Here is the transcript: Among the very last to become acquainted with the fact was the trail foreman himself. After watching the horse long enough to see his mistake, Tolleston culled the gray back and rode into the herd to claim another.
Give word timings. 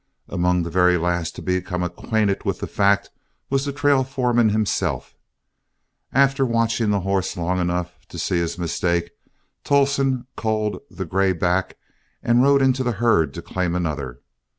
Among 0.27 0.63
the 0.63 0.71
very 0.71 0.97
last 0.97 1.35
to 1.35 1.43
become 1.43 1.83
acquainted 1.83 2.43
with 2.43 2.59
the 2.59 2.65
fact 2.65 3.11
was 3.51 3.65
the 3.65 3.71
trail 3.71 4.03
foreman 4.03 4.49
himself. 4.49 5.13
After 6.11 6.43
watching 6.43 6.89
the 6.89 7.01
horse 7.01 7.37
long 7.37 7.59
enough 7.59 7.99
to 8.09 8.17
see 8.17 8.39
his 8.39 8.57
mistake, 8.57 9.11
Tolleston 9.63 10.25
culled 10.35 10.79
the 10.89 11.05
gray 11.05 11.33
back 11.33 11.77
and 12.23 12.41
rode 12.41 12.63
into 12.63 12.83
the 12.83 12.93
herd 12.93 13.31
to 13.35 13.43
claim 13.43 13.75
another. 13.75 14.21